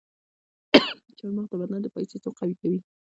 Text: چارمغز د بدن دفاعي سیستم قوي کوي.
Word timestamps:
چارمغز 1.17 1.47
د 1.51 1.53
بدن 1.61 1.79
دفاعي 1.81 2.07
سیستم 2.11 2.31
قوي 2.39 2.55
کوي. 2.61 2.79